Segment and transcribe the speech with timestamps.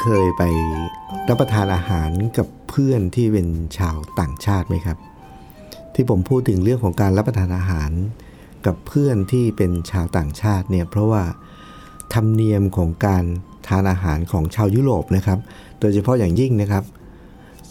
[0.00, 0.42] เคยไป
[1.28, 4.98] รับประทานอาหารกับเพื่อนที่เป็นชาวต่างชาติไหมครับ
[5.94, 7.90] ที่ผมพูดถึงเรื่องของการรับประทานอาหาร
[8.66, 11.22] กับเพื่อนที่เป็นชาวต่างชาติเนี่ยเพราะว่า
[12.14, 13.24] ธรรมเนียมของการ
[13.68, 15.38] ทานอาหารของชาวยุโรปนะครับ
[15.80, 16.84] โดยเฉพาะอย่างยิ่งนะครับ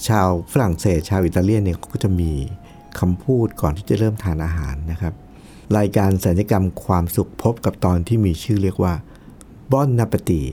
[0.07, 2.31] ชาวฝรั่งเศสชาวอิตาเลียนเนี่ยก็จะมี
[2.99, 5.13] คำพูดก่อนที่จะเริ่มทานอาหารนะครับ
[5.77, 8.93] รายการสัญญกรรมความสุขพบกับตอนที่มีชื่อเรียกว่า
[9.71, 10.43] บอนนาปตี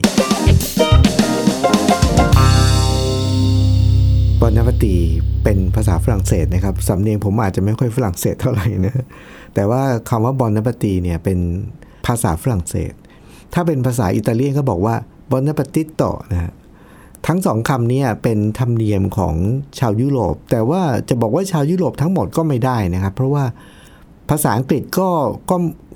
[4.41, 4.95] บอนปตี
[5.43, 9.05] เป็นภาษาฝรั่งเศสนะครับสำเนียงผมอาจจะไม่ค่อยฝรั่งเศสเท่าไหร่นะ
[9.55, 11.39] แต่ว่าคำว่าบอนปตีเนี่ยเป็น
[12.05, 12.91] ภาษาฝรั่งเศส
[13.53, 14.95] ถ้าเป็นภาษาอิตาเลียนก็บอกว่า
[15.31, 16.51] บอนปติโตนะฮะ
[17.27, 19.35] ทั้งสองคำนี้เป็นธรรมเนียมของ
[19.79, 23.43] ชาวยุโรป แต่ว่าจะบอกว่าชาวยุโรปทั้งหมดก็ไม่ได้นะครับ เพราะว่า
[24.29, 25.09] ภาษาอังกฤษก็
[25.49, 25.55] ก็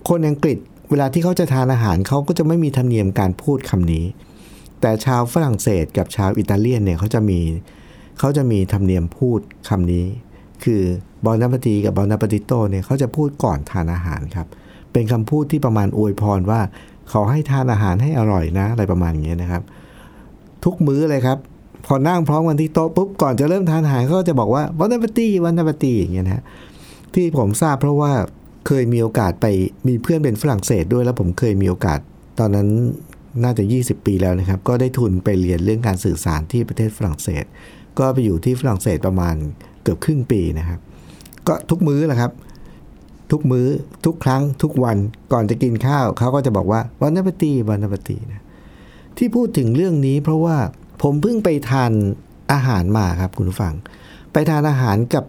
[0.09, 0.57] คนอังกฤษ
[0.89, 4.05] เวลาที่เขาจะทานอาหารเขาก็จะไม่มีธรรมเนียมการพูดคำนี้
[4.81, 7.39] แต่ชาวฝรั่งเศสกับชาวอิตาเลียนเนี่ยเขาจะมี
[8.21, 10.05] เขาจะมีธรรมเนียมพูดคำนี้
[10.63, 10.81] คือ
[11.25, 14.47] บอนาปตีกับบอนาปติโตเนี่ยเขาจะพูดก่อนทานอาหารครับ
[14.93, 16.61] เป็นคำพูดที่ประมาณอวยพรว่า
[17.11, 19.63] ขอให้ทานอาหารให้อร่อยนะ อะไรประมาณอย่างเงี้ยนะครับ
[20.63, 21.37] ทุกมื้อเลยครับ
[21.85, 26.43] พอนั่งพร้อมกันที่โต๊ะปุ๊บก่อนจะเริ่มทานอาหารเขาก็จะบอกว่าวันนัปตีวันนัปตีอย่างเงี้ยนะฮะ
[27.13, 28.11] ที่ผมทราบเพราะว่า
[28.67, 29.45] เคยมีโอกาสไป
[29.87, 31.99] มีเพื่อนเป็นฝรั่งเศสด้วยแล้วผมเคยมีโอกาส
[32.39, 32.67] ตอนนั้น
[33.43, 37.45] น่าจะ 20 ปีแล้วนะครับ ก็ได้ทุนไปเรียนเรื่องการสื่อสารที่ประเทศฝรั่งเศส
[37.99, 39.35] ก็ไปอยู่ที่ฝรั่งเศสประมาณ
[39.83, 40.79] เกือบครึ่งปีนะครับ
[41.47, 42.31] ก็ทุกมื้อแหละครับ
[43.31, 43.67] ทุกมื้อ
[44.05, 44.97] ทุกครั้งทุกวัน
[45.31, 48.43] ก่อนจะกินข้าวเขาก็จะบอกว่าวันนัปตีวันนัปตีนะ
[49.17, 50.57] ที่พูดถึงเรื่องนี้เพราะว่า
[51.01, 51.91] ผมเพิ่งไปทาน
[52.51, 53.73] อาหารมาครับคุณผู้ฟัง
[54.33, 55.25] ไปทานอาหารกับ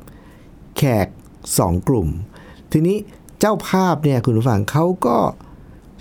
[0.76, 1.06] แขก
[1.58, 2.08] สองกลุ่ม
[2.72, 2.96] ทีนี้
[3.40, 5.18] เจ้าภาพเนี่ยคุณผู้ฟังเขาก็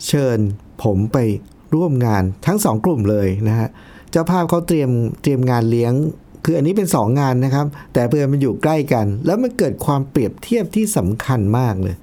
[0.08, 0.40] เชิญ
[0.84, 1.18] ผมไป
[1.76, 3.70] ร่วมงานทั้งสองกลุ่มเลยนะฮะ
[4.12, 4.90] เจ้าภาพเขาเตรียม
[5.22, 5.94] เตรียมงานเลี้ยง
[6.44, 11.96] คืออันนี้เป็นสองงานนะครับ แต่เพื่อมันอยู่ใกล้กัน แล้วมันเกิดความเปรียบเทียบที่สำคัญมากเลย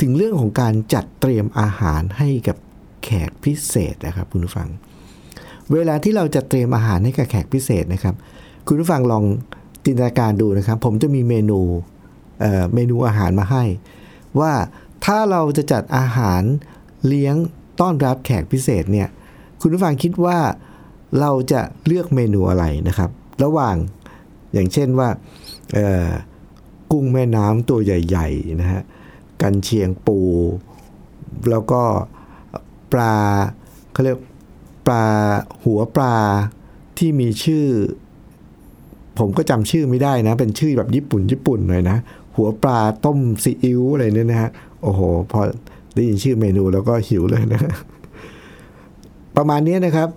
[0.00, 2.56] ถึงเรื่องของการจัดเตรียมอาหารให้กับ
[3.04, 4.68] แขกพิเศษนะครับคุณผู้ฟัง
[5.72, 8.14] เวลาที่เราจะเตรียมอาหารให้กับแขกพิเศษนะครับ
[8.68, 9.24] คุณผู้ฟังลอง
[9.84, 11.60] จินตนาการดูนะครับ ผมจะมีเมนู
[12.40, 13.64] เเมนูอาหารมาให้
[14.40, 14.52] ว่า
[15.04, 16.42] ถ้าเราจะจัดอาหาร
[17.06, 17.34] เลี้ยง
[17.80, 19.08] ต้อนรับแขกพิเศษเนี่ย
[19.60, 20.38] คุณผู้ฟังคิดว่า
[21.20, 23.10] เราจะเลือกเมนูอะไรนะครับ
[23.42, 23.76] ระหว่าง
[24.52, 25.08] อย่างเช่นว่า
[26.92, 28.82] กุ้งแม่น้ำตัวใหญ่ๆนะฮะ
[29.42, 30.18] กันเชียงปู
[31.50, 31.82] แล้วก็
[32.92, 33.14] ปลา
[33.92, 34.18] เขาเรียก
[34.86, 35.04] ปลา
[35.64, 36.16] หัวปลา
[36.98, 37.66] ที่มีชื่อ
[39.18, 41.96] ผมก็จำชื่อไม่ได้นะ เป็นชื่อแบบญี่ปุ่นญี่ปุ่นหน่อยนะ
[42.36, 44.50] หัวปลาต้มซีอิ๊วอะไรเนี่ยนะฮะ
[44.82, 45.00] โอ้โห
[45.32, 45.40] พอ
[45.94, 47.60] ได้ยินชื่อเมนูแล้วก็หิวเลยนะ
[49.36, 50.08] ประมาณนี้นะครับ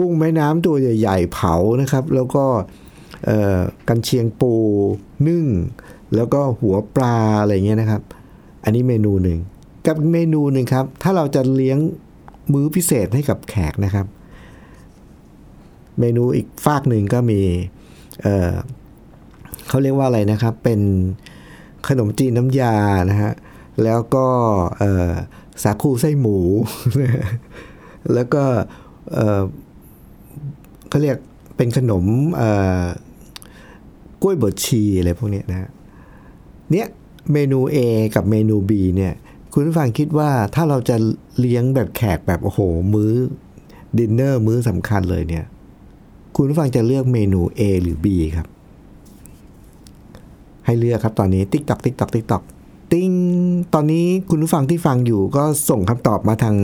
[0.00, 2.44] กุ้งแม่น้ำตัวใหญ่ ๆ เผานะครับ แล้วก็
[3.88, 4.52] กันเชียงปู
[5.28, 5.46] นึ่ง
[6.14, 8.02] แล้วก็หัวปลาอะไรเงี้ยนะครับ
[8.64, 9.38] อันนี้เมนูหนึ่ง
[9.86, 11.78] กับเมนูหนึ่งครับ ถ้าเราจะเลี้ยง
[12.52, 14.06] มื้อพิเศษให้กับแขกนะครับ
[15.98, 17.40] เมนูอีกฝากหนึ่งก็มี
[18.22, 20.80] เเขาเรียกว่าอะไรนะครับ เป็น
[21.88, 22.76] ขนมจีนน้ำยา
[23.10, 23.32] นะฮะ
[23.82, 24.26] แล้วก็
[25.62, 26.38] สาคูไส้หมู
[28.14, 28.44] แล้วก็
[30.90, 31.16] เขาเรียก
[31.56, 32.04] เป็นขนม
[34.22, 35.70] กล้วยบวชชีอะไรพวกนี้นะ
[36.70, 36.86] เนี้ย
[37.32, 37.76] เมนู A
[38.14, 39.14] กับเมนู B เนี่ย
[39.52, 40.96] คุณผู้ฟังคิดว่าถ้าเราจะ
[41.38, 42.60] เลี้ยงแบบแขกแบบโอ้โห
[42.94, 43.12] มื้อ
[43.98, 45.44] ดินเนอร์มื้อสำคัญเลยเนี่ย
[46.36, 48.06] คุณผู้ฟังจะเลือกเมนู A หรือ B
[48.36, 48.48] ครับ
[50.66, 52.42] ให้เลือกครับตอนนี้ติ๊กตอกติ๊กตอกติ๊กตอก
[52.92, 53.10] ติ้ง
[53.74, 56.56] ตอนนี้คุณผู้ฟังที่ฟังอยู่ก็ส่งคำตอบมาทาง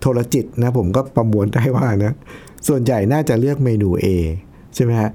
[0.00, 2.12] โทรจิตนะ ผมก็ประมวลได้ว่านะ
[2.68, 4.06] ส่วนใหญ่น่าจะเลือกเมนู A
[4.74, 5.10] ใช่ไหมฮะ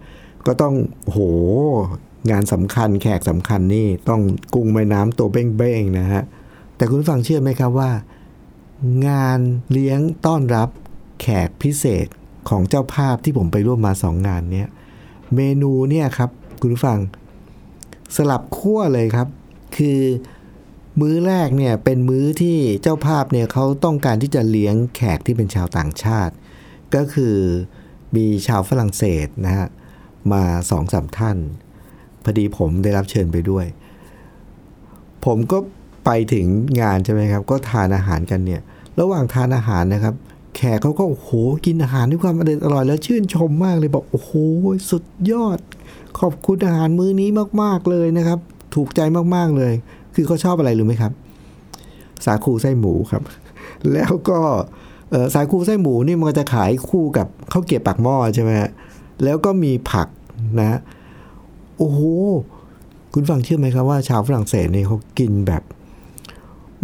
[0.47, 0.75] ก็ต้อง
[1.05, 1.17] โห
[2.31, 4.21] งานสำคัญแขกสำคัญนี่ต้อง
[4.53, 6.23] กุ้งแม่น้ำตัวเบ้งๆนะฮะ
[6.75, 7.91] แต่คุณฟังเชื่อไหมครับว่า
[9.07, 9.39] งาน
[9.71, 10.69] เลี้ยงต้อนรับ
[11.21, 12.07] แขกพิเศษ
[12.49, 14.69] ของเจ้าภาพที่ผมไปร่วมมาสองงานเนี้ย
[15.35, 16.29] เมนูเนี่ยครับ
[16.61, 16.99] คุณผู้ฟัง
[18.15, 19.27] สลับขั้วเลยครับ
[19.77, 19.99] คือ
[20.99, 26.33] มื้อแรกเนี่ยเป็นมื้อที่เจ้าภาพเนี่ยเขาต้องการที่จะเลี้ยงแขกที่เป็นชาวต่างชาติ
[26.95, 27.35] ก็คือ
[28.15, 29.67] มีชาวฝรั่งเศสนะฮะ
[30.33, 31.37] มาสองสามท่าน
[32.23, 33.65] พอดีผมได้รับเชิญไปด้วย
[35.25, 35.57] ผมก็
[36.05, 36.45] ไปถึง
[36.81, 38.61] งานใช่ไหมครับ ก็ทานอาหารกันเนี่ย
[38.99, 40.15] ระหว่างทานอาหารนะครับ
[40.55, 41.29] แขกเขาก็โอ้โห
[41.65, 44.31] กินอาหารด้วยความอร่อยอร่อยแล้วชื่นชมมากเลยบอกโอ้โห
[44.89, 45.59] สุดยอด
[46.19, 47.29] ขอบคุณอาหารมื้อนี้
[47.61, 48.39] มาก ๆเลยนะครับ
[48.75, 49.01] ถูกใจ
[49.35, 49.73] มากๆเลย
[50.15, 51.11] คือเขาชอบอะไรรู้ไหมครับ
[52.25, 53.23] สาคูไส้หมูครับ
[53.93, 54.39] แล้วก็
[55.33, 58.69] สายคูไส้หมูนี่มันก็จะขายคู่กับข้าวเกรี๊ยวปากหม้อใช่ไหมฮะ
[59.23, 60.07] แล้วก็มีผัก
[60.59, 60.79] นะ
[61.77, 61.99] โอ้โห
[63.13, 65.63] คุณฟังเชื่อไหมครับว่าชาวฝรั่งเศสเนี่ยเขากินแบบ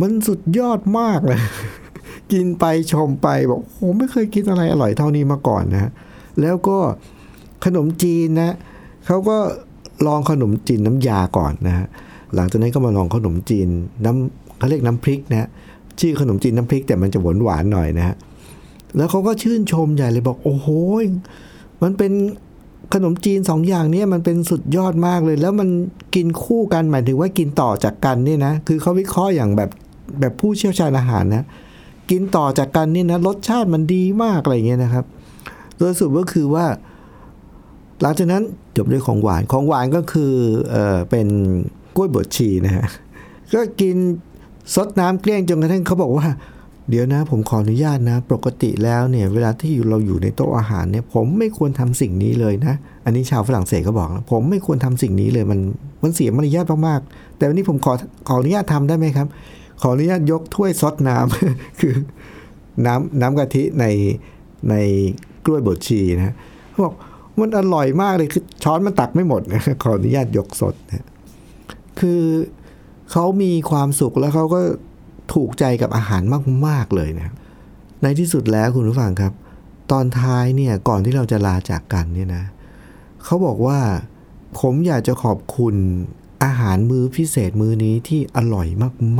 [0.01, 1.41] มันสุดยอดมากเลย
[2.31, 5.91] กินไปชมไปบอกโอ้ไม่เคยกินอะไรอร่อยเท่านี้มาก่อนนะ
[6.41, 6.77] แล้วก็
[7.65, 8.55] ขนมจีนนะ
[9.05, 9.37] เขาก็
[10.07, 11.85] ลองขนมจีนน้ำยาก่อนนะ
[12.35, 13.67] หลังจากนั้นก็มาลองขนมจีน
[14.05, 15.49] น้ำเขาเรียกน้ำพริกนะ
[15.99, 18.15] ชื่อขนมจีนน้ำพริกแต่มันจะหวานหวานๆหน่อยนะฮะ
[18.97, 20.67] แล้วเขาก็ชื่นชมใหญ่เลยบอกโอ้โห
[21.83, 22.11] มันเป็น
[22.93, 25.69] ขนมจีนสองอย่างนี้มันเป็นสุดยอดมากเลย แล้วมัน
[26.15, 29.69] กินคู่กันหมายถึงว่ากินต่อจากกันเนี่ยนะคือเขาวิเคราะห์อย่างแบบ
[30.19, 31.45] แบบผู้เชี่ยวชาญอาหารนะ
[32.11, 35.05] กินต่อจากกันเนี่ยนะรสชาติมันดีมากอะไรเงี้ยนะครับ
[35.77, 36.65] โดยสรุปก็คือว่า
[38.01, 38.43] หลังจากนั้น
[38.77, 40.33] จบด้วยของหวานของหวานก็คือ
[40.69, 41.27] เออเป็น
[41.95, 42.85] กล้วยบดชีนะฮะ
[43.53, 43.97] ก็กิน
[44.75, 46.27] ซดน้ำเกลี้ยงจนกระทั่งเขาบอกว่า
[46.89, 52.73] เดี๋ยวนะ ผมขออนุญาตนะ ปกติแล้วเนี่ย เวลาที่เราอยู่ในโต๊ะอาหารเนี่ย ผมไม่ควรทำสิ่งนี้เลยนะ
[53.05, 55.59] อันนี้ชาวฝรั่งเศสก็บอกนะผมไม่ควรทำสิ่งนี้เลยมัน
[56.03, 57.93] มันเสียมารยาทมากๆแต่วันนี้ผมขอ
[58.27, 59.27] ขออนุญาตทำได้ไหมครับ
[59.81, 61.93] ขออนุญาตยกถ้วยซดน้ำคือ
[62.85, 63.85] น้ำน้ำกะทิใน
[64.69, 64.75] ใน
[65.45, 66.35] กล้วยบดชีนะ
[66.71, 66.93] เขาบอก
[67.39, 71.05] มันอร่อยมากเลยคือช้อนมันตักไม่หมดนะขออนุญาตยกสดนะ
[71.99, 72.21] คือ
[73.11, 74.61] เขามีความสุขแล้วเขาก็
[75.33, 76.21] ถูกใจกับอาหาร
[76.67, 77.29] มาก ๆ เลยนะ
[78.03, 79.33] ในที่สุดแล้วคุณผู้ฟังครับ
[79.91, 82.43] ตอนท้ายเนี่ยก่อนที่เราจะลาจากกันเนี่ยนะ
[83.23, 83.79] เขาบอกว่า
[84.59, 85.75] ผมอยากจะขอบคุณ
[86.43, 88.67] อาหารมื้อพิเศษมื้อนี้ที่อร่อย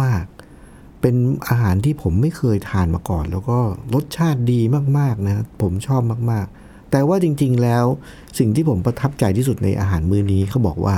[0.01, 0.23] มาก
[0.63, 1.15] ๆ เป็น
[1.49, 3.59] อาหารที่ผมไม่เคยทานมาก่อน แล้วก็
[3.93, 4.61] รสชาติดี
[4.97, 6.01] มาก ๆ นะ ผมชอบ
[6.31, 7.85] มาก ๆ แต่ว่าจริง ๆ แล้ว
[8.39, 10.95] สิ่งที่ผมประทับใจที่สุดในอาหารมื้อนี้เขาบอกว่า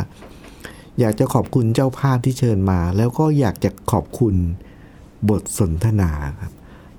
[1.00, 4.36] อยากจะขอบคุณเจ้าภาพที่เชิญมา แล้วก็อยากจะขอบคุณ
[5.30, 6.51] บทสนทนาครับ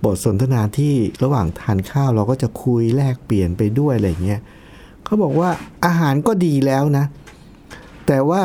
[0.04, 4.40] บทสนทนาที่ระหว่างทานข้าวเราก็จะคุยแลกเปลี่ยนไปด้วยอะไรเงี้ย
[5.04, 5.50] เขาบอกว่า
[5.84, 7.04] อาหารก็ดีแล้วนะ
[8.06, 8.42] แต่ว่า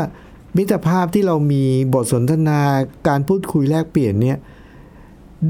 [0.57, 1.63] มิตรภาพที่เรามี
[1.93, 2.59] บทสนทนา
[3.07, 4.37] การพูดคุยแลกเปลี่ยนเนี่ย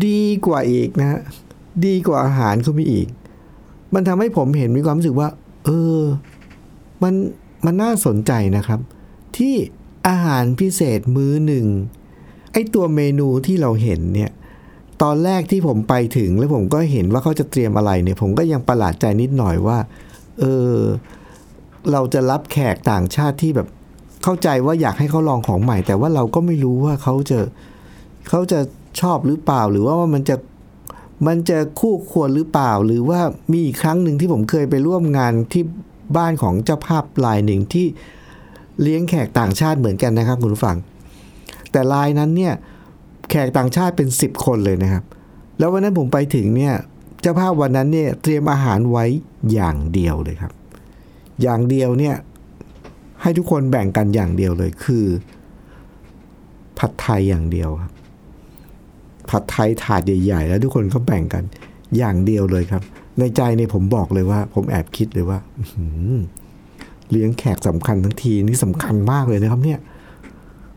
[0.06, 1.20] ดีกว่าอีกนะ
[1.86, 3.08] ดีกว่าอาหารเขามีอีก
[3.94, 5.30] มันทำให้ผมเห็นมีความรู้สึกว่า
[5.66, 5.70] เอ
[6.00, 6.02] อ
[7.04, 7.14] มัน
[7.66, 8.80] มันน่าสนใจนะครับ
[9.38, 9.56] ที่
[10.08, 11.68] อาหารพิเศษมื้อหนึ่ง
[12.54, 14.32] ไอตัวเมนูที่เราเห็นเนี่ย
[15.02, 19.78] ตอนแรกที่ผมไปถึงแล้วผมก็เห็นว่าเขาจะเตรียมอะไรเนี่ย ผมก็ยังประหลาดใจนิดหน่อยว่า
[20.40, 20.44] เอ
[20.74, 20.78] อ
[21.92, 23.68] เราจะรับแขกต่างชาติที่แบบ
[24.24, 27.40] เข้าใจว่าอยากให้เขาลองของใหม่ แต่ว่าเราก็ไม่รู้ว่าเขาจะ
[28.30, 28.60] เขาจะ
[29.02, 30.36] ชอบหรือเปล่า หรือว่ามันจะ
[31.28, 33.20] มันจะคู่ควรหรือเปล่า หรือว่า
[33.52, 35.64] มีอีกครั้งหนึ่งที่ผมเคยไปร่วมงานที่
[36.18, 37.88] บ้านของเจ้าภาพรายหนึ่งที่
[38.82, 40.78] เลี้ยงแขกต่างชาติเหมือนกันนะครับคุณผู้ฟัง
[41.72, 42.54] แต่รายนั้นเนี่ย
[43.30, 45.04] แขกต่างชาติเป็น 10 คนเลยนะครับ
[45.60, 46.74] แล้ววันนั้นผมไปถึงเนี่ย
[47.22, 49.06] เจ้าภาพวันนั้นเนี่ยเตรียมอาหารไว้
[49.54, 50.54] อย่างเดียวเลยครับ
[51.42, 52.16] อย่างเดียวเนี่ย
[53.22, 55.06] ให้ทุกคนแบ่งกันอย่างเดียวเลยคือ
[56.78, 57.92] ผัดไทยอย่างเดียวครับ
[59.30, 61.44] ผัดไทยถาดใหญ่ ๆ แล้วทุกคนก็แบ่งกัน
[61.98, 62.84] อย่างเดียวเลยครับ
[63.20, 65.40] ในใจเนี่ยผมบอกเลยว่า ผมแอบคิดเลยว่า
[65.78, 65.86] อื
[67.12, 69.80] เลี้ยงแขกสำคัญทั้งทีนี่สำคัญมากเลยนะครับเนี่ย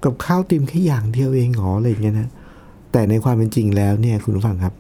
[0.05, 2.29] กับข้าวติมแค่อย่างเดียวเองหรออะไรอย่างเงี้ยนะ
[2.93, 4.75] แต่ในความเป็นจริงแล้วเนี่ยคุณผู้ฟังครับ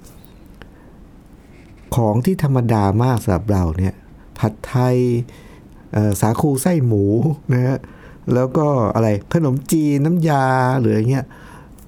[1.96, 3.94] ของที่ธรรมดามากสำหรับเราเนี่ย
[4.38, 4.96] ผัดไทย
[6.20, 7.04] สาคูไส้หมู
[7.52, 7.78] นะฮะ
[8.34, 10.44] แล้วก็อะไรขนมจีนน้ำยา
[10.80, 11.26] หรืออย่างเงี้ย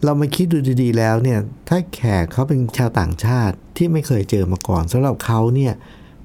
[0.05, 1.39] เรามาคิดดูดีๆแล้วเนี่ย
[1.69, 5.73] ถ้าแขกเขาเป็นชาวต่างชาติที่ไม่เคยเจอมาก่อนสำหรับเขาเนี่ย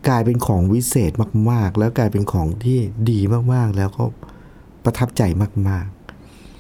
[0.07, 1.11] กลายเป็นของวิเศษ
[1.51, 2.79] มาก ๆ แล้วกลายเป็นของที่
[3.11, 3.19] ดี
[3.53, 4.03] มากๆ แล้วก็
[4.83, 5.21] ประทับใจ
[5.69, 5.85] มาก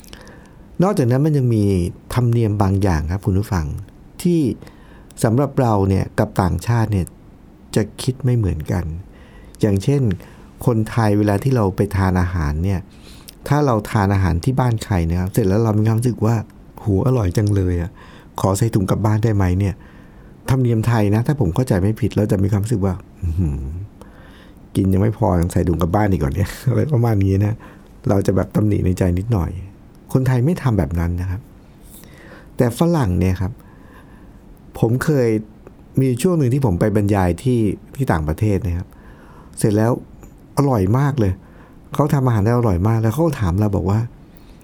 [0.03, 1.63] ๆ นอกจากนั้นมันยังมี
[2.13, 3.65] ธรรมเนียมบางอย่างครับคุณผู้ฟัง
[4.21, 4.41] ที่
[5.23, 7.05] สำหรับเราเนี่ยกับต่างชาติเนี่ย
[7.75, 8.83] จะคิดไม่เหมือนกัน
[9.61, 10.01] อย่างเช่น
[10.65, 12.79] คนไทยเวลาที่เราไปทานอาหารเนี่ย
[13.47, 16.35] ถ้าเราทานอาหารที่บ้านใครนะครับ เสร็จแล้วเรามีความรู้สึกว่า
[16.83, 17.91] หูอร่อยจังเลยอะ
[18.39, 19.73] ขอใส่ถุงกลับบ้านได้ไหมเนี่ย
[20.49, 22.93] ธรรมเนียมไทยนะ ถ้าผมเข้าใจไม่ผิดเราจะมีความรู้สึกว่า
[24.75, 27.55] กินยังไม่พอยังใส่ถุงกลับบ้านอีกก่อนเนี่ยอะไรประมาณนี้นะ
[28.09, 29.51] เราจะแบบตำหนิในใจนิดหน่อย
[30.13, 31.41] คนไทยไม่ทำแบบนั้นนะครับ
[32.57, 33.51] แต่ฝรั่งเนี่ยครับ
[34.79, 35.29] ผมเคย
[35.99, 37.59] มีช่วงหนึ่งที่ผมไปบรรยายที่
[37.95, 38.87] ที่ต่างประเทศนะครับ
[39.57, 39.91] เสร็จแล้ว
[40.57, 41.33] อร่อยมากเลย
[41.93, 43.99] เขาทำอาหารได้อร่อยมาก แล้วเขาถามเราบอกว่า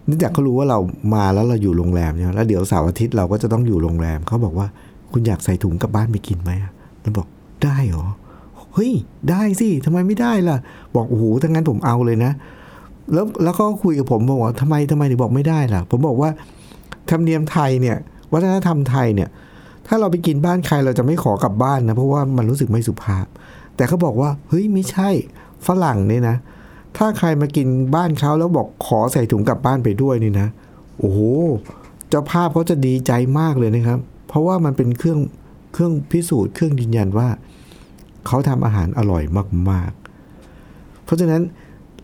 [0.06, 0.80] เนื่องจากเขารู้ว่าเรา
[1.15, 4.68] มาแล้วเราอยู่โรงแรมใช่ไหมแล้วเดี๋ยวเสาร์อาทิตย์เราก็จะต้องอยู่โรงแรม เขาบอกว่า
[5.12, 7.27] คุณอยากใส่ถุงกลับบ้านไปกินไหมอะแล้วบอก
[7.63, 8.06] ได้หรอ
[8.74, 8.92] เฮ้ย
[9.30, 10.58] ได้สิทำไมไม่ได้ล่ะ
[10.96, 12.32] บอกโอ้โหถ้างั้นผมเอาเลยนะ
[13.13, 16.30] แล้วแล้วก็คุยกับผมบอกว่าทำไมทำไมถึงบอกไม่ได้ล่ะ ผมบอกว่า
[17.10, 17.98] ธรรมเนียมไทยเนี่ย
[18.34, 19.30] วัฒนธรรมไทยเนี่ย
[19.88, 23.25] ถ้าเราไปกินบ้านใครเราจะไม่ขอกลับบ้านนะ เพราะว่ามันรู้สึกไม่สุภาพ
[23.75, 25.10] แต่เขาบอกว่า เฮ้ยไม่ใช่
[25.68, 26.36] ฝรั่งเนี่ยนะ
[26.98, 30.48] ถ้าใครมากินบ้านเขาแล้วบอกขอใส่ถุงกลับบ้านไปด้วยนี่นะ
[31.00, 31.20] โอ้โห
[32.10, 35.20] เจ้าภาพเขาจะดีใจมากเลยนะครับ เพราะว่ามันเป็นเครื่อง
[35.74, 37.28] เครื่องพิสูจน์เครื่องยืนยันว่า
[38.28, 39.24] เขาทำอาหารอร่อย
[39.70, 39.92] มาก
[40.48, 41.42] ๆ เพราะฉะนั้น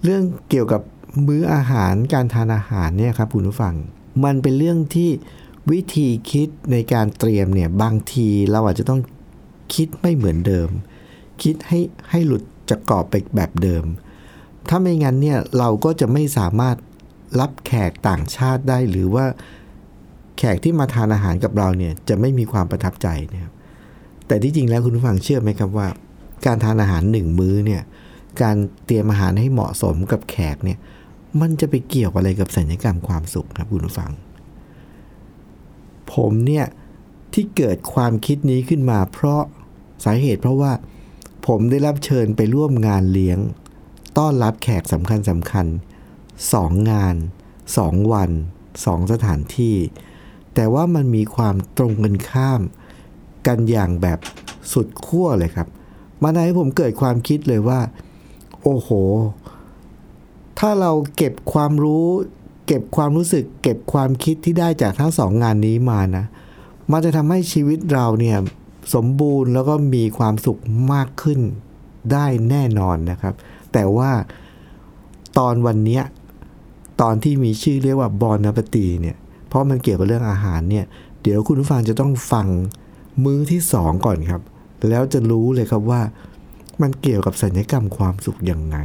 [0.04, 0.82] เรื่องเกี่ยวกับ
[1.28, 3.76] มื้ออาหารการทานอาหารเนี่ยครับคุณผู้ฟัง
[4.26, 5.10] มันเป็นเรื่องที่
[5.72, 9.02] วิธีคิดในการเตรียมเนี่ยบางทีเราอาจจะต้อง
[9.74, 10.70] คิดไม่เหมือนเดิม
[11.44, 13.84] คิดให้ให้หลุดจากกรอบไปแบบเดิม
[14.70, 16.76] ถ้าไม่งั้นเนี่ยเราก็จะไม่สามารถ
[17.40, 19.26] รับแขกต่างชาติได้หรือว่า
[20.38, 23.54] แขกที่มาทานอาหารกับเราเนี่ยจะไม่มีความประทับใจนะครับ
[24.28, 25.88] แต่ที่จริงแล้วคุณผู้ฟังเชื่อไหมครับว่า
[26.46, 27.82] การทานอาหารหนึ่งมื้อเนี่ย
[28.42, 30.80] การเตรียมอาหารให้เหมาะสมกับแขกเนี่ย
[31.42, 34.12] มันจะไปเกี่ยวอะไรกับสัญญกรรมความสุขครับคุณผู้ฟัง
[36.14, 36.66] ผมเนี่ย
[37.34, 39.42] ที่เกิดความคิดนี้ขึ้นมาเพราะ
[40.06, 40.72] สาเหตุเพราะว่า
[41.48, 43.40] ผมได้รับเชิญไปร่วมงานเลี้ยง
[44.18, 45.66] ต้อนรับแขกสำคัญสำคัญ
[46.54, 47.16] สองงาน
[47.78, 48.32] สองวัน
[48.86, 49.76] สองสถานที่
[50.56, 52.62] แต่ว่ามันมีความตรงกันข้าม
[53.48, 54.20] กันอย่างแบบ
[54.74, 55.68] สุดขั้วเลยครับ
[56.22, 57.80] มาให้ผมเกิดความคิดเลยว่า
[58.64, 58.90] โอ้โห
[60.60, 62.06] ถ้าเราเก็บความรู้
[62.68, 66.26] เก็บความรู้สึก เก็บความคิดที่ได้จากทั้งสองงานนี้มานะ
[66.92, 68.38] มันจะทำให้ชีวิตเราเนี่ย
[68.94, 70.60] สมบูรณ์แล้วก็มีความสุข
[70.94, 71.40] มากขึ้น
[72.12, 73.34] ได้แน่นอนนะครับ
[73.74, 74.12] แต่ว่า
[75.38, 76.04] ตอนวันเนี้ย
[77.02, 80.86] ตอนที่มีชื่อเรียกว่าบอนนปตีเนี่ยเพราะมันเกี่ยวกับเรื่องอาหารเนี่ย
[81.22, 82.48] เดี๋ยวคุณผู้ฟังจะต้องฟัง
[83.24, 84.42] มื้อที่สองก่อนครับ
[84.90, 86.02] แล้วจะรู้เลยครับว่า
[86.82, 88.78] มันเกี่ยวกับสัญญกรรมความสุขยังไง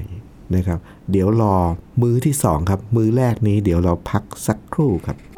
[0.54, 0.78] นะครับ
[1.10, 1.56] เดี๋ยวรอ
[2.02, 5.16] มื้อที่สองครับ มื้อแรกนี้เดี๋ยวเราพักสักครู่ครับ「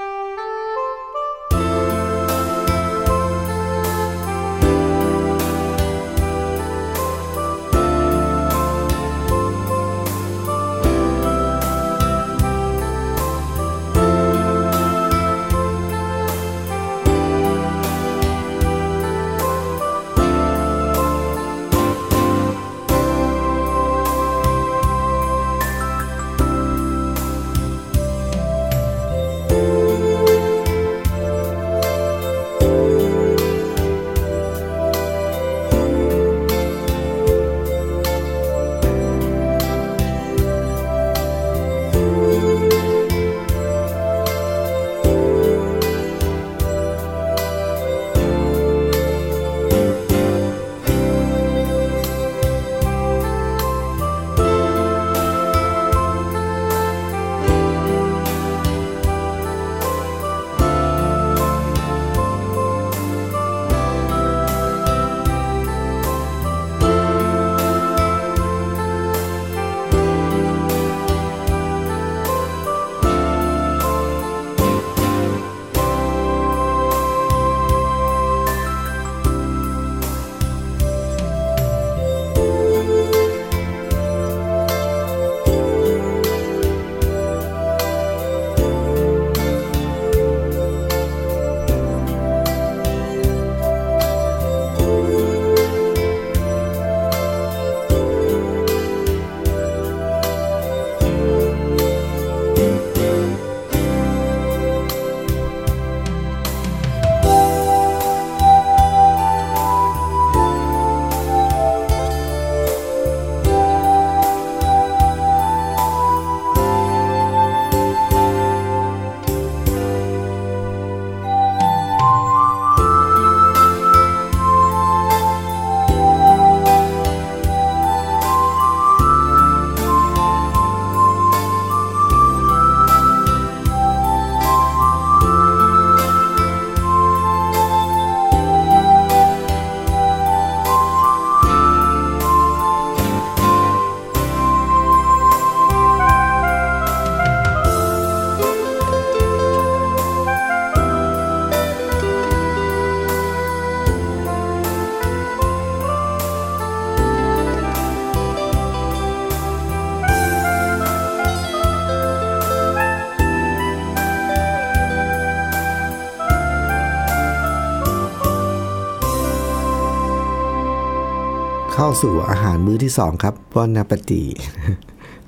[171.78, 174.22] เข้าสู่อาหารมื้อที่สองครับบอนนาปตี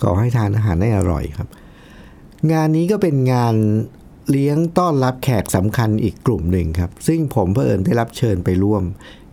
[0.02, 1.48] ขอให้ทานอาหารได้อร่อยครับ
[2.52, 3.54] งานนี้ก็เป็นงาน
[4.30, 8.82] เลี้ยงต้อนรับแขกสำคัญอีกกลุ่มหนึ่งครับ ซึ่งผมเผอิญได้รับเชิญไปร่วม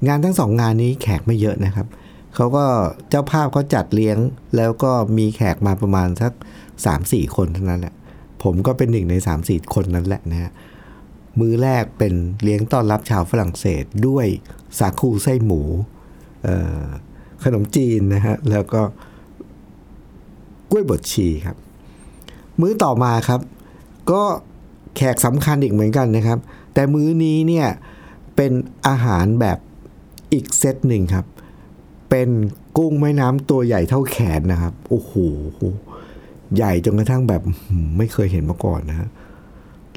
[0.07, 1.87] งานทั้งสองงานนี้แขกไม่เยอะนะครับ
[2.35, 2.65] เขาก็
[3.09, 4.17] เจ้าภาพเขาจัดเลี้ยง
[4.57, 6.33] แล้วก็มีแขกมาประมาณสัก
[6.83, 7.93] 3-4 คนเท่านั้นแหละ
[8.43, 10.51] ผมก็เป็นหนึ่งใน 3-4 คนนั้นแหละนะฮะ
[11.39, 14.25] มื้อแรกเป็นเลี้ยงต้อนรับชาวฝรั่งเศสด้วย
[14.79, 15.63] สาคูไส้หมู
[17.43, 18.81] ขนมจีนนะฮะแล้วก็
[20.71, 21.57] กล้วยบดชีครับ
[22.61, 23.41] มื้อต่อมาครับ
[24.11, 24.23] ก็
[24.95, 26.39] แขกสำคัญอีกเหมือนกันนะครับ
[26.73, 27.67] แต่มื้อนี้เนี่ย
[28.35, 28.51] เป็น
[28.87, 29.57] อาหารแบบ
[30.33, 31.25] อีกเซตหนึ่งครับ
[32.09, 32.29] เป็น
[32.77, 35.11] กุ้งแม่น้ำตัวใหญ่เท่าแขนนะครับ โอ้โห
[36.55, 37.41] ใหญ่จนกระทั่งแบบ
[37.97, 39.07] ไม่เคยเห็นมาก่อนนะฮะ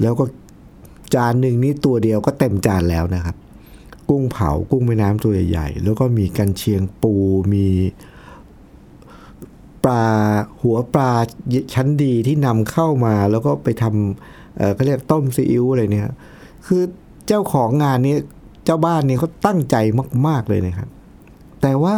[0.01, 0.25] แล้วก็
[1.13, 3.35] จานหนึ่งนี่ตัวเดียวก็เต็มจานแล้วนะครับ
[4.09, 7.13] กุ้งเผากุ้งแม่น้ำตัวใหญ่ๆ แล้วก็มีกันเชียงปู
[7.53, 7.67] มี
[9.83, 10.05] ปลา
[10.61, 11.11] หัวปลา
[11.73, 16.09] ชั้นดีที่นำเข้ามาแล้วก็ไปทำเอ่อเขาเรียกต้มซีอิ๊วอะไรเนี่ย
[16.65, 16.81] คือ
[17.27, 18.15] เจ้าของงานนี้
[18.65, 19.75] เจ้าบ้านนี่เขาตั้งใจ
[20.27, 20.89] มาก ๆเลยนะครับ
[21.61, 21.95] แต่ว่า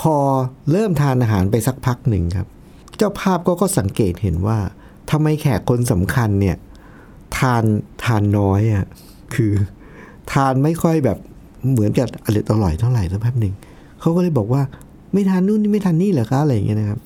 [0.00, 0.16] พอ
[0.72, 2.48] เริ่มทานอาหารไปสักพักหนึ่งครับ
[2.96, 4.58] เจ้าภาพก็ก็สังเกตเห็นว่า
[5.10, 6.56] ทำไมแขกคนสำคัญเนี่ย
[7.38, 7.64] ทาน
[8.04, 8.86] ทานน้อยอะ่ะ
[9.34, 9.52] คือ
[10.32, 11.18] ทานไม่ค่อยแบบ
[11.72, 13.54] เหมือนกับอร่อยอร่อยเท่าไหร่สักแป๊บหนึ่ง
[14.00, 14.62] เขาก็เลยบอกว่า
[15.12, 16.98] ไม่ทานนู่นไม่ทานนี่เหรอคะอะไรอย่างเงี้ยนะครับ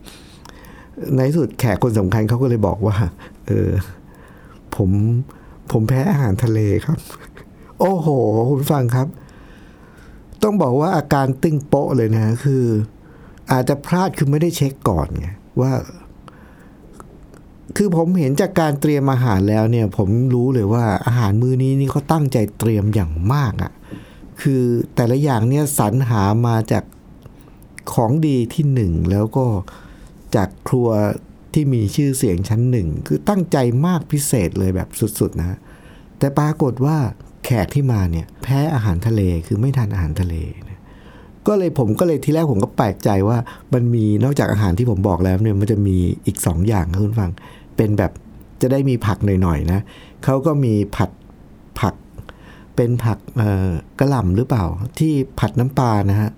[1.17, 2.97] ในที่สุดแขกคนสำคัญเขาก็เลยบอกว่า
[3.47, 3.71] เออ
[4.77, 4.91] ผม
[5.73, 6.99] ผมแพ้อาหารทะเลครับ
[7.81, 8.09] โอ้โห
[8.49, 9.07] คุณฟังครับ
[10.43, 12.65] ต้องบอกว่าอาการตึงโป๊ะเลยนะคือ
[13.53, 15.29] อาจจะพลาดคือไม่ได้เช็คก่อนไง
[15.61, 15.73] ว่า
[17.77, 23.73] คือผมเห็นจากการเตรียมอาหารแล้วเนี่ย ผมรู้เลยว่าอาหารมื้อนี้นี่เขาตั้งใจเตรียมอย่างมากอะ่ะ
[24.43, 26.85] คือแต่ละอย่างเนี่ยสรรหามาจาก
[27.93, 29.47] ของดีที่หนึ่งแล้วก็
[30.37, 30.89] จากครัว
[31.55, 34.89] ที่มีชื่อเสียงชั้นหนึ่ง คือตั้งใจมากพิเศษเลยแบบ
[35.21, 35.59] สุดๆนะ
[36.19, 36.97] แต่ปรากฏว่า
[37.45, 40.35] แขกที่มาเนี่ยแพ้อาหารทะเลคือไม่ทานอาหารทะเล
[40.69, 40.81] นะ
[41.47, 43.39] ก็เลยผมก็เลยทีแรกผมก็แปลกใจว่า
[43.75, 47.31] มันมีนอกจากอาหารที่ผมบอกแล้วเนี่ยมันจะมีอีกสองอย่างคุณฟัง
[47.77, 48.13] เป็นแบบ
[48.63, 49.81] จะได้มีผักหน่อยๆนะ
[50.25, 51.11] เขาก็มีผัด
[52.77, 53.19] เป็นผัก
[54.01, 54.65] กระหล่ำหรือเปล่า
[54.99, 56.31] ที่ผัดน้ำปลานะฮะ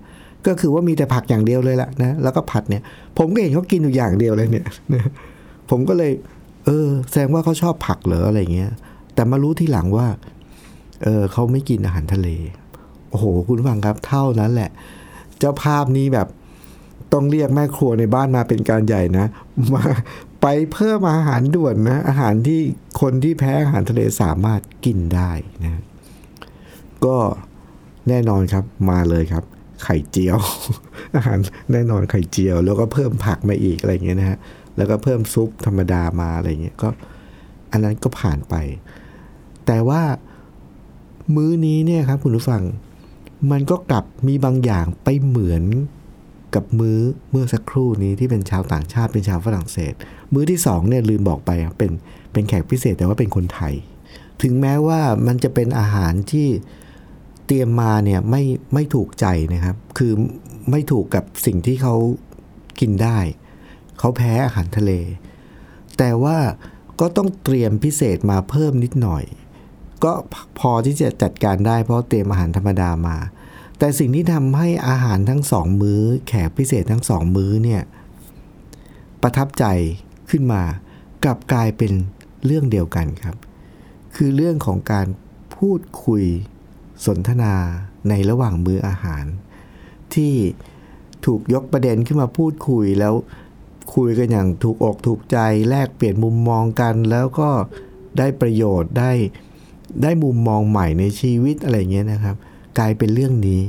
[0.47, 2.83] ก็คือว่ามีแต่ผักอย่างเดียวเลยแหละนะแล้วก็ผัดเนี่ย
[3.17, 4.65] ผมก็เห็นเขากินอยู่อย่างเดียวเลยเนี่ย
[5.69, 6.11] ผมก็เลย
[6.65, 8.71] เออ แสดงว่าเขาชอบผักเหรออะไรเงี้ย
[9.13, 10.07] แต่มารู้ทีหลังว่า
[11.03, 12.27] เออเขาไม่กินอาหารทะเล
[13.09, 14.69] โอ้โห คุณฟังครับเท่านั้นแหละ
[15.39, 16.27] เจ้าภาพนี้แบบ
[17.13, 19.25] ต้องเรียกแม่ครัวในบ้านมาเป็นการใหญ่นะ
[19.73, 19.83] มา
[20.41, 22.61] ไปเพิ่มอาหารด่วนนะ อาหารที่
[23.01, 25.31] คนที่แพ้อาหารทะเลสามารถกินได้
[25.63, 25.81] นะ
[27.05, 27.17] ก็
[28.09, 29.43] แน่นอนครับมาเลยครับ
[29.83, 30.37] ไข่เจียว
[31.15, 31.37] อาหาร
[31.71, 34.37] แน่นอนไข่เจียว แล้วก็เพิ่มผักมาอีกอะไรเงี้ยนะฮะ
[34.77, 36.89] แล้วก็เพิ่มซุปธรรมดามาอะไรเงี้ยก็
[37.71, 38.55] อันนั้นก็ผ่านไป
[39.65, 40.01] แต่ว่า
[41.35, 42.63] มื้อนี้เนี่ยครับคุณผู้ฟัง
[43.51, 45.63] มันก็กลับมีบางอย่างไปเหมือน
[46.55, 46.99] กับมื้อ
[47.31, 49.93] เมื่อสักครู่นี้ที่เป็นชาวต่างชาติเป็นชาวฝรั่งเศส
[50.33, 51.91] มื้อที่สองเนี่ยลืมบอกไปเป็น
[52.31, 53.73] เป็นแขกพิเศษแต่ว่าเป็นคนไทย
[54.41, 56.47] ถึงแม้ว่ามันจะเป็นอาหารที่
[57.47, 60.13] เตรียมมาเนี่ยไม่ไม่ถูกใจนะครับ คือ
[60.71, 61.95] ไม่ถูกกับสิ่งที่เขา
[62.79, 63.19] กินได้
[63.99, 64.91] เขาแพ้อาหารทะเล
[65.97, 66.37] แต่ว่า
[66.99, 69.23] ก็ต้องเตรียมพิเศษมาเพิ่มนิดหน่อย
[70.03, 70.13] ก็
[70.59, 73.17] พอที่จะจัดการได้เพราะเตรียมอาหารธรรมดามา
[73.79, 77.81] แต่สิ่งที่ทำให้อาหารทั้งสองมื้อ แขกพิเศษทั้งสองมื้อเนี่ย
[79.21, 79.65] ประทับใจ
[80.29, 80.61] ขึ้นมา
[81.23, 81.91] กลับกลายเป็น
[82.45, 83.37] เรื่องเดียวกันครับ
[84.15, 85.07] คือเรื่องของการ
[85.55, 86.23] พูดคุย
[87.05, 87.53] สนทนา
[88.09, 89.25] ในระหว่างมื้ออาหาร
[90.13, 90.33] ที่
[91.25, 93.13] ถูกยกประเด็นขึ้นมาพูดคุยแล้ว
[93.95, 95.37] คุยกันอย่างถูกอกถูกใจ
[95.69, 97.49] แลกเปลี่ยนมุมมองกันแล้วก็
[98.17, 99.11] ได้ประโยชน์ได้
[100.03, 102.35] ได้มุมมองใหม่ในชีวิตอะไรเงี้ยนะครับ
[102.79, 103.61] กลายเป็นเรื่องนี้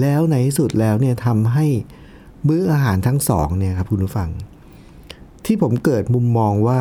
[0.00, 1.66] แล้วในที่สุดแล้วเนี่ยทำให้
[2.48, 4.30] มื้ออาหารทั้งสองเนี่ยครับคุณผู้ฟัง
[5.44, 6.80] ที่ผมเกิดมุมมองว่า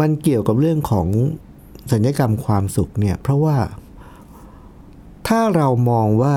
[0.00, 1.06] มันเกี่ยวกับเรื่องของ
[1.92, 3.56] สัญญกรรมความสุขเนี่ยเพราะว่า
[5.28, 6.36] ถ้าเรามองว่า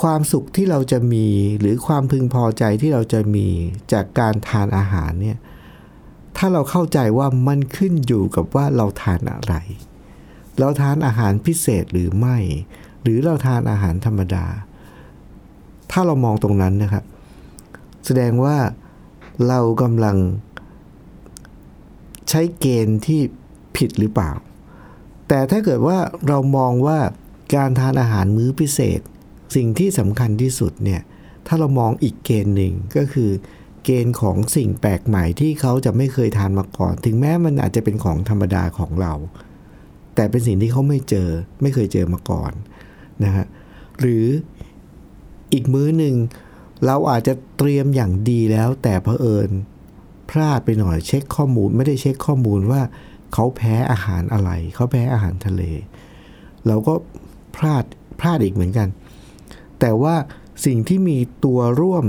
[0.00, 1.26] ความสุขที่เราจะมี
[1.60, 3.46] หรือความพึงพอใจที่เราจะมี
[3.92, 5.38] จากการทานอาหารเนี่ย
[6.36, 9.54] ถ้าเราเข้าใจว่ามันขึ้นอยู่กับว่าเราทานอะไร
[10.58, 12.38] เราทานอาหารพิเศษหรือไม่
[13.02, 14.46] หรือเราทานอาหารธรรมดา
[15.90, 17.04] ถ้าเรามองตรงนั้นนะครับ
[18.04, 18.56] แสดงว่า
[19.48, 20.16] เรากำลัง
[22.28, 23.20] ใช้เกณฑ์ที่
[23.76, 24.32] ผิดหรือเปล่า
[25.28, 26.98] แต่ถ้าเกิดว่าเรามองว่า
[27.54, 29.00] การทานอาหารมื้อพิเศษ
[29.56, 31.00] สิ่งที่สำคัญที่สุดเนี่ย
[31.46, 33.30] ถ้าเรามองอีกเกณฑ์หนึ่งก็คือ
[33.84, 39.12] เกณฑ์ของสิ่งแปลกใหม่ที่เขาจะไม่เคยทานมาก่อน ถึงแม้มันอาจจะเป็นของธรรมดาของเรา
[40.14, 41.28] แต่เป็นสิ่งที่เขาไม่เจอ
[41.62, 42.52] ไม่เคยเจอมาก่อน
[43.24, 43.46] นะฮะ
[44.00, 44.26] หรือ
[45.52, 46.16] อีกมื้อหนึ่ง
[46.86, 49.50] เราอาจจะเตรียมอย่างดีแล้ว แต่เผอิญ
[50.30, 52.82] พลาดไปหน่อยเช็คข้อมูล ไม่ได้เช็คข้อมูลว่า
[53.32, 55.62] เขาแพ้อาหารอะไร เขาแพ้อาหารทะเล
[56.66, 56.94] เราก็
[57.56, 57.84] พลาด
[58.20, 58.88] พลาดอีกเหมือนกัน
[59.80, 60.14] แต่ว่า
[60.66, 62.04] สิ่งที่มีตัวร่วม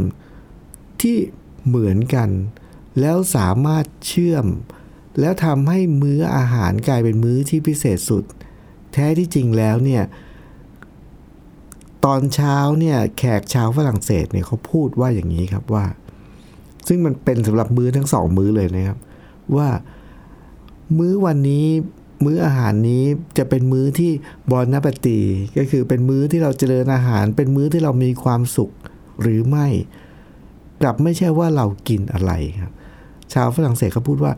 [1.02, 1.18] ที่
[1.68, 2.30] เหมือนกัน
[3.00, 4.46] แล้วสามารถเชื่อม
[5.20, 8.24] แล้วทำให้มื้ออาหารกลายเป็นมื้อที่พิเศษสุด
[8.94, 10.04] แท้ที่จริงแล้วเนี่ย
[12.06, 15.86] ตอนเช้าเนี่ยแขกชาวฝรั่งเศสเนี่ยเขาพูดว่าอย่างนี้ครับว่า
[16.88, 19.00] ซึ่งมันเป็นสำหรับมื้อทั้งสองมื้อเลยนะครับ
[19.56, 19.70] ว่า
[20.98, 21.66] มื้อวันนี้
[22.26, 23.04] มื้ออาหารนี้
[23.38, 24.12] จะเป็นมื้อที่
[24.52, 25.20] บอนนปตี
[25.58, 28.72] ก็คือเป็นมื้อที่เราเจริญอาหาร เป็นมื้อที่เรามีความสุข
[29.22, 29.68] หรือไม่
[30.82, 32.32] กลับไม่ใช่ว่าเรากินอะไร
[32.62, 32.74] ครับ
[33.34, 34.34] ชาวฝรั่งเศสเขาพูดว่า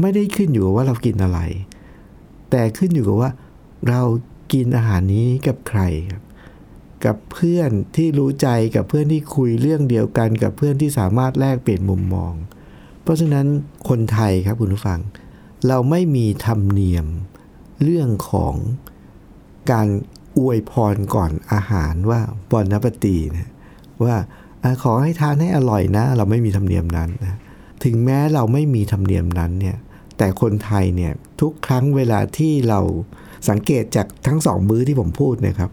[0.00, 1.40] ไม่ได้ขึ้นอยู่กับว่าเรากินอะไร
[2.50, 3.30] แต่ขึ้นอยู่กับว่า
[3.88, 4.00] เรา
[4.52, 6.22] กินอาหารนี้กับใครครับ
[7.04, 12.34] กับเพื่อนที่รู้ใจกับเพื่อนที่คุยเรื่องเดียวกันกับเพื่อนที่สามารถแลกเปลี่ยนมุมมอง
[13.02, 13.46] เพราะฉะนั้น
[13.88, 15.00] คนไทยครับคุณผู้ฟัง
[15.68, 17.06] เราไม่มีธรรมเนียม
[17.82, 18.54] เรื่องของ
[19.70, 19.88] การ
[20.38, 23.50] อวยพรก่อนอาหารว่าบอนนปตีนะ
[24.04, 24.16] ว่า
[24.82, 27.36] ขอให้ทานให้อร่อยนะ เราไม่มีธรรมเนียมนั้นนะ
[27.84, 29.76] ถึงแม้เราไม่มีธรรมเนียมนั้นเนี่ย
[30.18, 32.80] แต่คนไทยเนี่ยทุกครั้งเวลาที่เรา
[33.48, 35.70] สังเกตจากทั้งสองมื้อที่ผมพูดนะครับ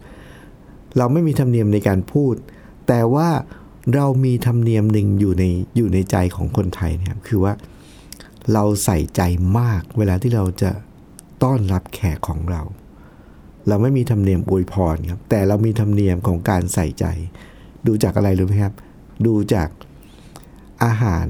[0.97, 2.35] เราไม่มีธรรมเนียมในการพูด
[2.87, 3.29] แต่ว่า
[3.95, 5.43] เรามีธรรมเนียมหนึ่งอยู่ใน
[5.75, 7.53] อยู่ในใจของคนไทยนะครับคือว่า
[8.53, 9.21] เราใส่ใจ
[9.59, 10.71] มากเวลาที่เราจะ
[11.43, 12.61] ต้อนรับแขกของเรา
[13.67, 17.05] เราไม่มีธรรมเนียมอวยพรครับ แต่เรามีธรรมเนียมของการใส่ใจ
[17.87, 18.73] ดูจากอะไรรู้ไหมครับ
[19.25, 19.69] ดูจาก
[20.83, 21.27] อาหาร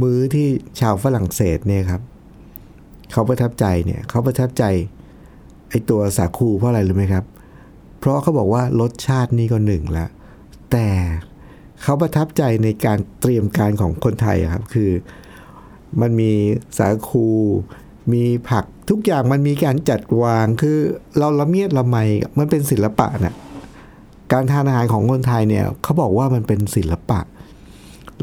[0.00, 0.48] มื้อที่
[0.80, 2.02] ชาวฝรั่งเศสเนี่ยครับ
[3.12, 4.64] เขาประทับใจเนี่ยเขาประทับใจ
[5.70, 7.24] ไอตัวสาคูเพราะอะไรรู้ไหมครับ
[7.98, 10.10] เพราะเขาบอกว่ารสชาตินี่ก็หนึ่งแล้ว
[10.72, 10.88] แต่
[11.82, 14.90] เขาประทับใจในการเตรียมการของคนไทยครับ คือ
[16.00, 16.32] มันมี
[16.78, 17.26] สาคู
[18.12, 20.78] มีผักทุกอย่างมันมีการจัดวางคือ
[21.18, 21.96] เราละเมียดละไม
[22.38, 23.34] มันเป็นศิลปะนะ
[24.32, 27.20] การทานอาหารของคนไทยเนี่ยเขาบอกว่ามันเป็นศิลปะ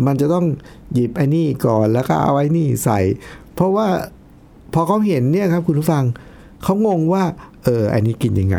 [0.07, 0.45] มันจะต้อง
[0.93, 2.99] หยิบไอ้นี่ก่อนแล้วก็เอาไอ้นี่ใส่
[3.53, 3.87] เพราะว่า
[4.73, 6.03] พอเขาเห็นเนี่ยครับคุณผู้ฟัง
[6.63, 7.23] เขางงว่า
[7.63, 8.57] เอออันนี้กินยังไง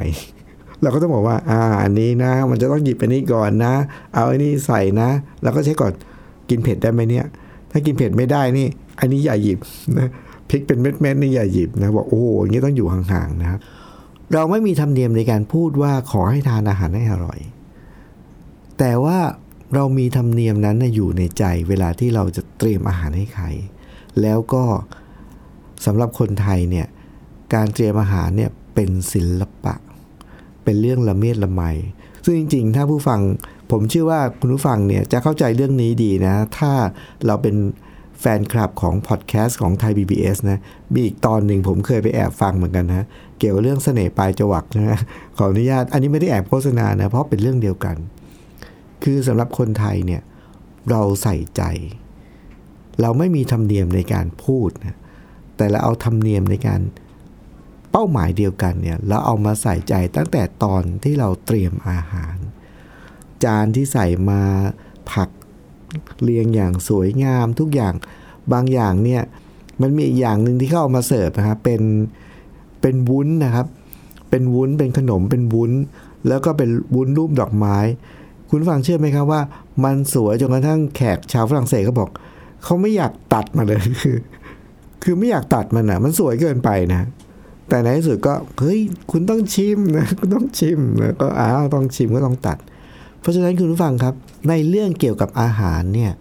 [0.83, 3.75] เราก็ต้องบอกว่า อ่าอันนี้นะ มันจะต้องหยิบอันนี้ก่อนนะ
[4.14, 5.09] เอาอันนี้ใส่นะ
[5.42, 5.92] แล้วก็ใช้ก่อน
[6.49, 7.27] กินเผ็ดได้ไหมเนี่ย
[7.77, 8.69] ถ้ากินเผ็ดไม่ได้นี่
[9.01, 9.59] อันนี้อย่าหยิบ
[9.99, 10.09] นะ
[10.51, 13.59] พริกเป็นเม็ดๆนี่อย่าหยิบนะบอกโอ้โหอย่างนี้ต้องอยู่ห่างๆนะครับ
[14.33, 17.39] เราไม่มีธรรมเนียมในการพูดว่าขอให้ทานอาหารให้อร่อย
[18.79, 19.19] แต่ว่า
[19.75, 23.47] เรามีธรรมเนียมนั้นอยู่ในใจเวลาที่เราจะเตรียมอาหารให้ใคร
[24.23, 24.65] แล้วก็
[25.87, 26.87] สำหรับคนไทยเนี่ย
[27.55, 29.75] การเตรียมอาหารเนี่ยเป็นศิลปะ
[30.65, 31.62] เป็นเรื่องละเมียดละไม
[32.25, 33.21] ซึ่งจริงๆ ถ้าผู้ฟัง
[33.70, 36.72] ผมเชื่อว่าคุณผู้ฟังเนี่ยจะเข้าใจเรื่องนี้ดีนะ ถ้า
[37.26, 37.57] เราเป็น
[38.20, 40.59] แฟนคลับของพอดแคสต์ของไทย PBS นะ
[40.92, 43.07] มีอีกตอนหนึ่งผมเคยไปแอบฟังเหมือนกันนะ
[43.38, 44.98] เกี่ยวกับเรื่องเสน่ห์ปลายจวักนะ
[45.37, 47.96] ขออนุญาต อันนี้ไม่ได้แอบโฆษณานะ เพราะเป็นเรื่องเดียวกัน
[49.05, 50.22] คือสำหรับคนไทยเนี่ย
[50.90, 51.62] เราใส่ใจ
[53.00, 54.96] เราไม่มีธรรมเนียมในการพูดนะ
[55.57, 56.81] แต่เราเอาธรรมเนียมในการ
[57.90, 62.37] เป้าหมายเดียวกันเนี่ยเราเอามาใส่ใจตั้งแต่ตอนที่เราเตรียมอาหาร
[63.44, 64.40] จานที่ใส่มา
[65.11, 65.29] ผัก
[66.22, 67.94] เรียงอย่างสวยงามทุกอย่าง
[68.53, 69.22] บางอย่างเนี่ย
[69.83, 71.83] มันมีอีกอย่างหนึ่งที่เขาเอามาเสิร์ฟนะครับเป็น
[72.81, 73.66] เป็นวุ้นนะครับ
[74.31, 75.72] เป็นวุ้นเป็นขนมเป็นวุ้น
[76.29, 77.77] แล้วก็เป็นวุ้นรูปดอกไม้
[78.51, 79.40] คุณฟังเชื่อไหมครับว่า
[79.85, 82.11] มันสวยจนกระทั่งแขกชาวฝรั่งเศสเขาบอก
[82.64, 84.16] เขาไม่อยากตัดมาเลยคือ
[85.05, 87.09] คือไม่อยากตัดมันอะ มันสวยเกินไปนะ
[87.68, 92.59] แต่ในที่สุดก็เฮ้ยคุณต้องชิมนะคุณต้องชิมแล้วก็อ้าวต้องชิมก็ต้องตัด
[93.27, 94.15] ราะฉะนั้นคุณผู้ฟังครับ
[94.49, 96.12] ในเรื่องเกี่ยวกับอาหารเนี่ย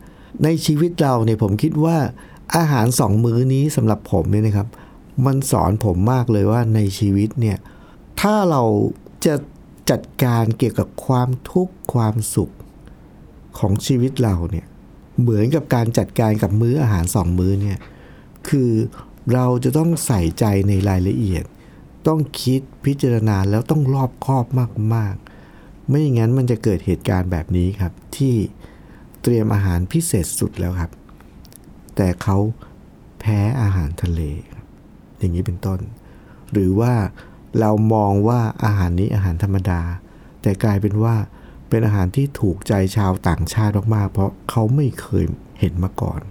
[0.43, 1.97] ในชีวิตเราเนี่ยผมคิดว่า
[2.57, 4.67] อาหารสองมื้อนี้สำหรับผมเนี่ยนะครับ
[5.25, 7.57] มันสอนผมมากเลยว่าในชีวิตเนี่ย
[8.21, 8.63] ถ้าเรา
[9.25, 9.35] จะ
[9.89, 12.53] จัดการเกี่ยวกับความทุกข์ความสุข
[13.57, 14.65] ของชีวิตเราเนี่ย
[15.21, 17.77] เหมือนกับการจัดการกับมื้ออาหารสองมื้อเนี่ย
[18.49, 18.71] คือ
[19.33, 21.43] เราจะต้องใส่ใจในรายละเอียด
[22.07, 24.45] ต้องคิดพิจารณาแล้วต้องรอบคอบ
[24.95, 25.15] มาก
[25.87, 28.35] ไม่อย่างนั้นมันจะเกิดเหตุการณ์แบบนี้ครับ ที่
[29.21, 30.91] เตรียมอาหารพิเศษสุดแล้วครับ
[31.95, 32.37] แต่เขา
[33.19, 34.21] แพ้อาหารทะเล
[35.17, 35.79] อย่างนี้เป็นต้น
[36.51, 36.93] หรือว่า
[37.59, 39.81] เรามองว่าอาหารนี้อาหารธรรมดา
[40.41, 41.15] แต่กลายเป็นว่า
[41.69, 45.25] เป็นอาหารที่ถูกใจชาวต่างชาติมากๆ เพราะเขาไม่เคย
[45.59, 46.21] เห็นมาก่อน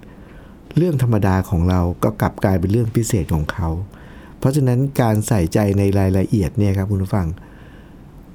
[0.77, 3.69] เรื่องธรรมดาของเราก็กลับกลายเป็นเรื่องพิเศษของเขา
[4.39, 7.27] เพราะฉะนั้นการใส่ใจในรายละเอียดเนี่ยครับคุณผู้ฟัง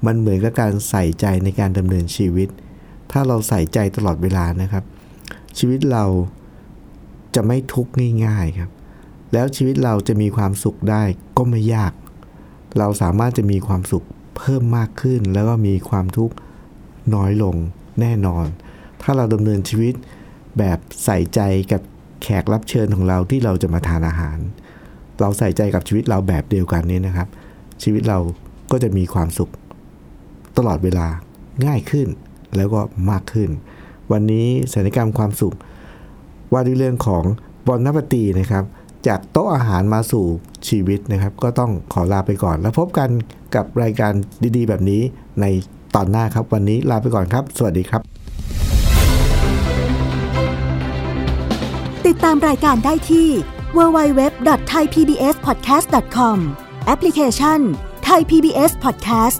[0.05, 2.49] มันเหมือนกับการใส่ใจในการดำเนินชีวิต
[3.11, 4.83] ถ้าเราใส่ใจตลอดเวลานะครับ
[5.57, 6.05] ชีวิตเรา
[7.35, 7.91] จะไม่ทุกข์
[8.25, 8.71] ง่ายๆครับ
[9.33, 11.03] แล้วชีวิตเราจะมีความสุขได้
[11.37, 11.93] ก็ไม่ยาก
[12.77, 14.05] เราสามารถจะมีความสุข
[14.37, 16.35] เพิ่มมากขึ้น แล้วก็มีความทุกข์
[17.15, 17.55] น้อยลง
[18.01, 18.45] แน่นอน
[19.01, 19.93] ถ้าเราดำเนินชีวิต
[20.57, 21.39] แบบใส่ใจ
[21.71, 21.81] กับ
[22.21, 24.37] แขกรับเชิญของเราที่เราจะมาทานอาหาร
[25.19, 27.27] เราใส่ใจกับชีวิตเราแบบเดียวกันนี้นะครับ
[27.83, 28.19] ชีวิตเรา
[28.71, 29.51] ก็จะมีความสุข
[30.59, 31.07] ตลอดเวลา
[31.65, 32.07] ง่ายขึ้น
[32.55, 32.79] แล้วก็
[33.11, 33.49] มากขึ้น
[34.11, 35.55] วันนี้สัญญกรรมความสุข
[36.51, 37.23] ว่าด้วยเรื่องของ
[37.67, 38.63] บอลนัปตีนะครับ
[39.07, 40.25] จากโต๊ะอาหารมาสู่
[40.67, 43.09] ชีวิตนะครับ ก็ต้องขอลาไปก่อน แล้วพบกัน
[43.55, 44.11] กับรายการ
[44.57, 45.01] ดีๆ แบบนี้
[45.41, 45.45] ใน
[45.95, 48.01] ตอนหน้าครับ วันนี้ลาไปก่อนครับ สวัสดีครับ
[52.07, 53.27] ติดตามรายการได้ที่
[53.77, 56.37] www.thaipbspodcast.com
[56.85, 57.59] แอปพลิเคชัน
[58.07, 59.39] Thai PBS Podcast